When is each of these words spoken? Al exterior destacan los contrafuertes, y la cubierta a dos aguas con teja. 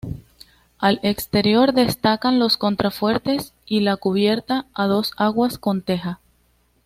Al 0.79 0.99
exterior 1.03 1.73
destacan 1.73 2.39
los 2.39 2.57
contrafuertes, 2.57 3.53
y 3.67 3.81
la 3.81 3.97
cubierta 3.97 4.65
a 4.73 4.87
dos 4.87 5.11
aguas 5.15 5.59
con 5.59 5.83
teja. 5.83 6.19